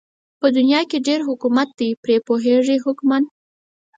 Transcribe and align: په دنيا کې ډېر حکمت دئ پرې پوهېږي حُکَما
په 0.39 0.47
دنيا 0.57 0.81
کې 0.89 0.97
ډېر 1.07 1.19
حکمت 1.29 1.69
دئ 1.79 1.91
پرې 2.03 2.17
پوهېږي 2.27 2.77
حُکَما 2.83 3.17